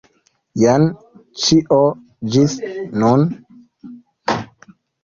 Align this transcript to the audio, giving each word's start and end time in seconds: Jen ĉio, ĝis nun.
Jen 0.61 0.87
ĉio, 1.43 1.79
ĝis 2.37 2.57
nun. 3.05 3.31